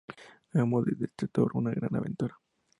[0.51, 2.35] Hagamos de este tour, una gran aventura.